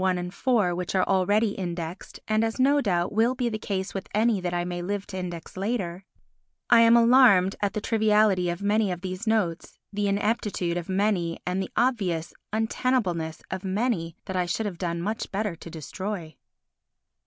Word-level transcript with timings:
I 0.03 0.09
and 0.11 0.29
IV 0.29 0.75
which 0.75 0.95
are 0.95 1.03
already 1.03 1.49
indexed 1.49 2.19
and 2.27 2.43
as, 2.43 2.59
no 2.59 2.81
doubt, 2.81 3.11
will 3.13 3.35
be 3.35 3.49
the 3.49 3.59
case 3.59 3.93
with 3.93 4.09
any 4.15 4.41
that 4.41 4.51
I 4.51 4.65
may 4.65 4.81
live 4.81 5.05
to 5.07 5.17
index 5.19 5.55
later, 5.55 6.05
I 6.71 6.79
am 6.81 6.97
alarmed 6.97 7.55
at 7.61 7.73
the 7.73 7.81
triviality 7.81 8.49
of 8.49 8.63
many 8.63 8.91
of 8.91 9.01
these 9.01 9.27
notes, 9.27 9.77
the 9.93 10.07
ineptitude 10.07 10.75
of 10.75 10.89
many 10.89 11.37
and 11.45 11.61
the 11.61 11.69
obvious 11.77 12.33
untenableness 12.51 13.43
of 13.51 13.63
many 13.63 14.15
that 14.25 14.35
I 14.35 14.47
should 14.47 14.65
have 14.65 14.79
done 14.79 15.03
much 15.03 15.31
better 15.31 15.55
to 15.57 15.69
destroy. 15.69 16.35